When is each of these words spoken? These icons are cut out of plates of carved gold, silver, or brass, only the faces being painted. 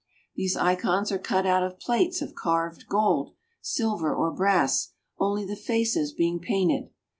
These 0.35 0.57
icons 0.57 1.11
are 1.11 1.19
cut 1.19 1.45
out 1.45 1.61
of 1.61 1.79
plates 1.79 2.23
of 2.23 2.33
carved 2.33 2.87
gold, 2.89 3.35
silver, 3.61 4.11
or 4.15 4.31
brass, 4.31 4.93
only 5.19 5.45
the 5.45 5.55
faces 5.55 6.11
being 6.11 6.39
painted. 6.39 6.89